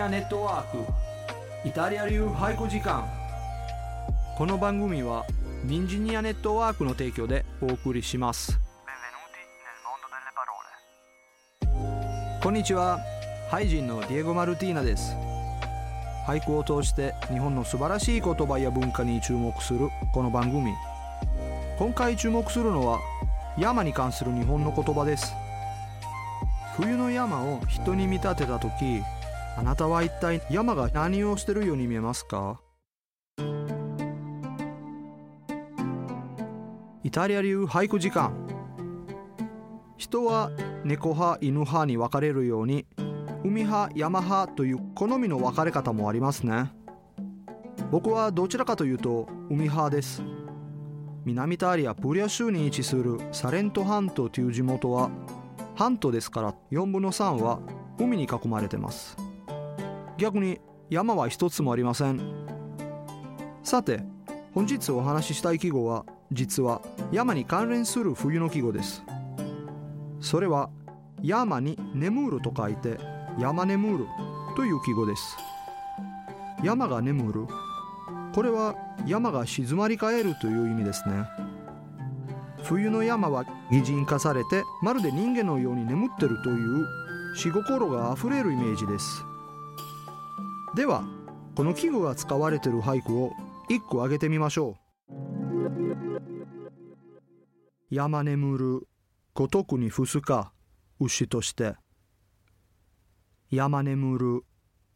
[0.00, 0.78] ニアネットワーク
[1.68, 3.06] イタリア流俳句時間
[4.38, 5.26] この番組は
[5.66, 8.58] ニンジニアネットワークの提供でお送りします.
[12.42, 12.98] こんにちは。
[13.50, 15.14] ハイジンのディエゴ・マルティーナです。
[16.26, 20.72] 俳句を通して日本の素晴らしい言葉や文化に注目するこの番組。
[21.78, 23.00] 今回注目するのは
[23.58, 25.34] 山に関する日本の言葉です。
[26.78, 29.02] 冬の山を人に見立てた時
[29.60, 32.62] あなたは一体山が何をしてるように見えますか？
[37.04, 38.32] イタリア流俳句時間。
[39.98, 40.50] 人は
[40.82, 42.86] 猫派犬派に分かれるように
[43.44, 46.72] 海派山派という好みの分かれ方もありますね。
[47.90, 50.22] 僕はどちらかというと海派です。
[51.26, 55.10] 南イタリアプリア州に位置するサレント半島という地元は
[55.74, 57.60] 半島ですから4分の3は
[57.98, 59.18] 海に囲まれてます。
[60.20, 62.20] 逆に山は一つもありません。
[63.62, 64.02] さて
[64.52, 69.02] 本日お話ししたい季語は実は山に関連する冬の季語です。
[70.20, 70.68] それは
[71.22, 72.98] 山に眠ると書いて
[73.38, 74.06] 山眠る
[74.56, 75.38] という季語です。
[76.62, 77.46] 山が眠る。
[78.34, 78.74] これは
[79.06, 81.24] 山が静まり返るという意味ですね。
[82.64, 86.86] 冬の山は擬人化されてまるで人間のように眠ってるという
[87.34, 89.24] 死心があふれるイメージです。
[90.74, 91.04] では
[91.56, 93.32] この季語が使われている俳句を
[93.68, 94.90] 一句挙げてみましょう。
[97.90, 98.88] 山眠る
[99.34, 100.52] ごとくに伏すか
[101.00, 101.74] 牛として。
[103.50, 104.44] 山眠る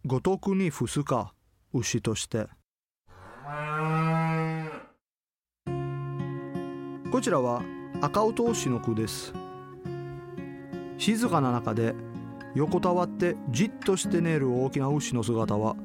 [0.06, 1.34] ごとくに伏すか
[1.72, 2.46] 牛として。
[7.10, 7.62] こちらは
[8.00, 9.32] 赤尾投資の句です。
[10.98, 11.94] 静かな中で
[12.54, 15.76] 横たわってじっとして寝る大きな牛の姿は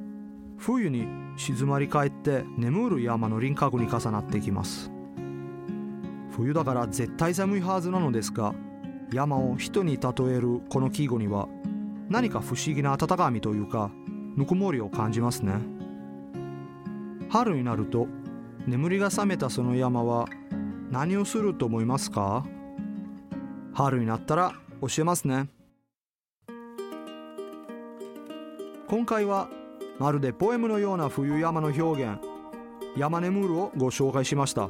[0.58, 4.92] 冬に静まり返って眠る山の輪郭に重なっていきます。
[6.32, 8.54] 冬だから絶対寒いはずなのですが
[9.12, 11.48] 山を人に例えるこの季語には
[12.10, 13.90] 何か不思議な温かみというか
[14.36, 15.54] ぬくもりを感じますね。
[17.30, 18.08] 春になると
[18.68, 20.28] 眠りが覚めたその山は
[20.92, 22.46] 何をすると思いますか？
[23.74, 25.50] 春になったら教えますね。
[28.90, 29.50] 今回は
[30.00, 32.18] まるでポエムのような冬山の表現
[32.98, 34.68] 山眠るをご紹介しました。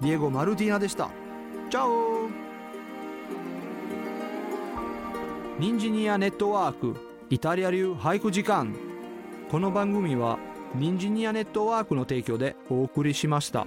[0.00, 1.10] ディエゴ・マルティーナでした。
[1.68, 2.30] チャオ
[5.58, 6.96] ニンジニアネットワーク
[7.28, 8.74] イタリア流俳句時間。
[9.50, 10.38] この番組は
[10.74, 13.66] ニンジニアネットワークの提供でお送りしました。